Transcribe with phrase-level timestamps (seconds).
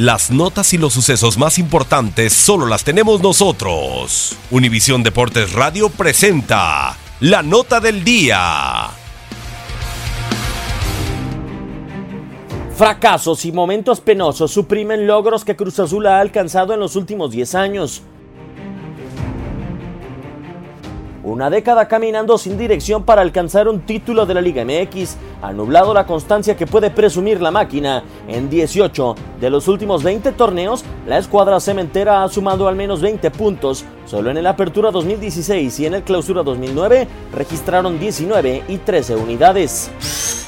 [0.00, 4.34] Las notas y los sucesos más importantes solo las tenemos nosotros.
[4.50, 8.88] Univisión Deportes Radio presenta la nota del día.
[12.74, 17.54] Fracasos y momentos penosos suprimen logros que Cruz Azul ha alcanzado en los últimos 10
[17.54, 18.02] años.
[21.22, 25.92] Una década caminando sin dirección para alcanzar un título de la Liga MX ha nublado
[25.92, 28.02] la constancia que puede presumir la máquina.
[28.26, 33.30] En 18 de los últimos 20 torneos, la escuadra cementera ha sumado al menos 20
[33.32, 33.84] puntos.
[34.06, 39.90] Solo en el Apertura 2016 y en el Clausura 2009 registraron 19 y 13 unidades.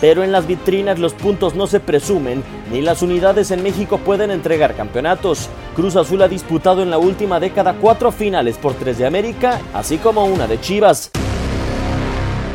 [0.03, 2.43] Pero en las vitrinas los puntos no se presumen,
[2.73, 5.49] ni las unidades en México pueden entregar campeonatos.
[5.77, 9.99] Cruz Azul ha disputado en la última década cuatro finales por tres de América, así
[9.99, 11.13] como una de Chivas.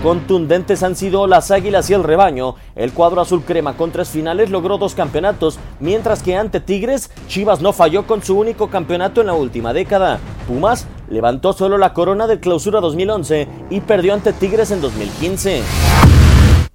[0.03, 2.55] Contundentes han sido las Águilas y el rebaño.
[2.75, 7.61] El cuadro azul crema con tres finales logró dos campeonatos, mientras que ante Tigres, Chivas
[7.61, 10.19] no falló con su único campeonato en la última década.
[10.49, 15.63] Pumas levantó solo la corona del clausura 2011 y perdió ante Tigres en 2015.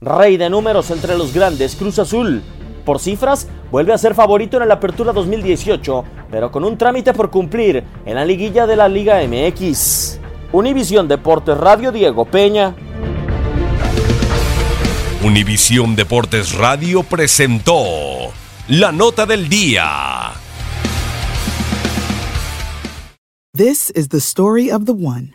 [0.03, 2.43] Rey de números entre los grandes, Cruz Azul.
[2.85, 7.31] Por cifras, vuelve a ser favorito en la Apertura 2018, pero con un trámite por
[7.31, 10.19] cumplir en la liguilla de la Liga MX.
[10.51, 12.75] Univisión Deportes Radio Diego Peña.
[15.25, 17.85] Univisión Deportes Radio presentó
[18.67, 20.33] la nota del día.
[23.55, 25.35] This is the story of the one.